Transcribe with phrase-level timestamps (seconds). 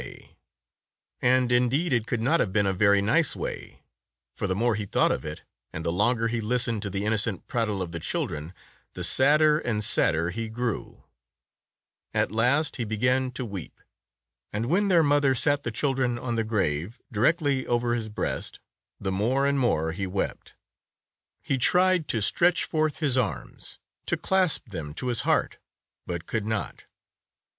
[0.01, 0.31] 98 Tales of Modern
[1.31, 3.83] Germany And indeed, it could not have been a very nice way,
[4.35, 7.45] for the more he thought of it, and the longer he listened to the innocent
[7.45, 8.51] prattle of the children,
[8.95, 11.03] the sadder and sadder he grew.
[12.15, 13.79] At last he began to weep.
[14.51, 18.59] And when their mother sat the children on the grave, directly over his breast,
[18.99, 20.55] the more and more he wept.
[21.43, 23.77] He tried to stretch forth his arms,
[24.07, 25.57] to clasp them to his heart,
[26.07, 26.85] but could not.